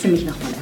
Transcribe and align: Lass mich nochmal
Lass 0.00 0.12
mich 0.12 0.24
nochmal 0.24 0.57